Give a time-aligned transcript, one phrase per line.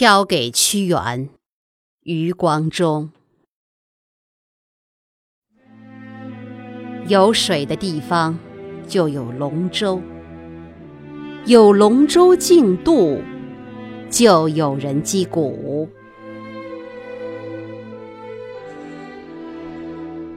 [0.00, 1.28] 飘给屈原，
[2.04, 3.10] 余光中。
[7.06, 8.38] 有水的地方
[8.88, 10.00] 就有龙舟，
[11.44, 13.20] 有龙舟竞渡，
[14.08, 15.86] 就有人击鼓。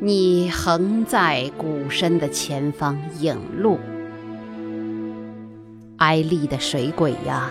[0.02, 3.80] 你横在鼓声的前方引路，
[6.00, 7.50] 哀厉的水鬼呀！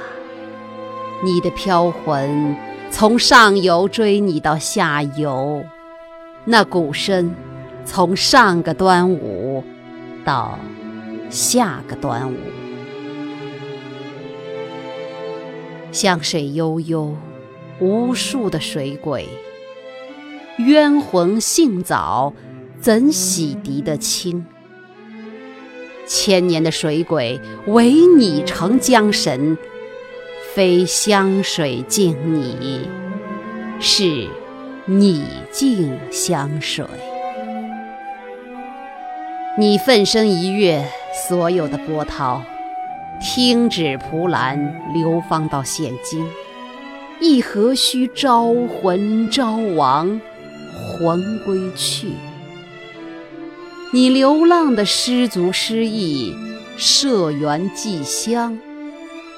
[1.24, 2.56] 你的飘魂
[2.90, 5.64] 从上游追你到下游，
[6.44, 7.32] 那鼓声
[7.84, 9.62] 从上个端午
[10.24, 10.58] 到
[11.30, 12.36] 下个端午。
[15.92, 17.16] 湘水悠悠，
[17.78, 19.28] 无数的水鬼，
[20.58, 22.34] 冤魂性早，
[22.80, 24.44] 怎洗涤得清？
[26.04, 29.56] 千年的水鬼，唯你成江神。
[30.54, 32.86] 非湘水敬你，
[33.80, 34.28] 是
[34.84, 36.84] 你敬湘水。
[39.58, 40.84] 你奋身一跃，
[41.26, 42.42] 所有的波涛，
[43.18, 46.22] 听指蒲兰流芳到现今，
[47.18, 50.20] 亦何须招魂招亡，
[50.76, 52.08] 魂归去？
[53.90, 56.34] 你流浪的失足失意，
[56.76, 58.58] 涉园寄香。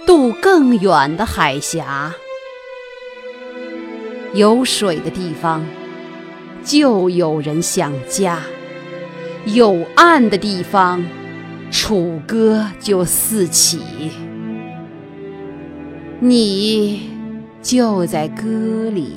[0.07, 2.13] 渡更远的海峡，
[4.35, 5.65] 有水的地方
[6.63, 8.37] 就有人想家；
[9.47, 11.05] 有岸的地方，
[11.71, 13.81] 楚歌就四起。
[16.21, 17.11] 你
[17.63, 19.15] 就在歌里、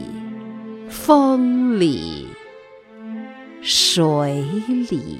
[0.89, 2.27] 风里、
[3.61, 4.45] 水
[4.89, 5.19] 里。